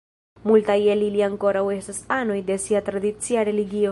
Multaj 0.51 0.77
el 0.93 1.03
ili 1.07 1.21
ankoraŭ 1.25 1.63
estas 1.75 2.01
anoj 2.17 2.39
de 2.49 2.59
sia 2.67 2.83
tradicia 2.91 3.47
religio. 3.51 3.89